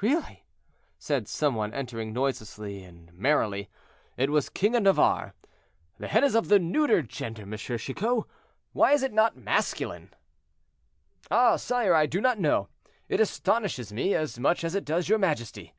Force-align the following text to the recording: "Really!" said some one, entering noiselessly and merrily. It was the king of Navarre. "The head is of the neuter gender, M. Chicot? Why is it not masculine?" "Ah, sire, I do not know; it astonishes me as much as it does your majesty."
"Really!" 0.00 0.44
said 1.00 1.26
some 1.26 1.56
one, 1.56 1.74
entering 1.74 2.12
noiselessly 2.12 2.84
and 2.84 3.12
merrily. 3.12 3.68
It 4.16 4.30
was 4.30 4.44
the 4.46 4.52
king 4.52 4.76
of 4.76 4.84
Navarre. 4.84 5.34
"The 5.98 6.06
head 6.06 6.22
is 6.22 6.36
of 6.36 6.46
the 6.46 6.60
neuter 6.60 7.02
gender, 7.02 7.42
M. 7.42 7.56
Chicot? 7.56 8.22
Why 8.72 8.92
is 8.92 9.02
it 9.02 9.12
not 9.12 9.36
masculine?" 9.36 10.14
"Ah, 11.28 11.56
sire, 11.56 11.92
I 11.94 12.06
do 12.06 12.20
not 12.20 12.38
know; 12.38 12.68
it 13.08 13.18
astonishes 13.18 13.92
me 13.92 14.14
as 14.14 14.38
much 14.38 14.62
as 14.62 14.76
it 14.76 14.84
does 14.84 15.08
your 15.08 15.18
majesty." 15.18 15.74